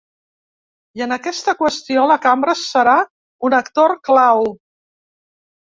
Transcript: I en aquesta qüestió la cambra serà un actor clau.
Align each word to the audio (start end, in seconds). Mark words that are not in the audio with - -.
I 0.99 1.03
en 1.07 1.13
aquesta 1.15 1.55
qüestió 1.61 2.07
la 2.13 2.17
cambra 2.25 2.57
serà 2.65 2.99
un 3.51 3.61
actor 3.61 3.97
clau. 4.11 4.53